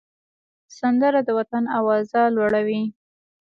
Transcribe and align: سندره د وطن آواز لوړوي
سندره 0.79 1.19
د 1.27 1.29
وطن 1.39 1.63
آواز 1.79 2.07
لوړوي 2.35 2.83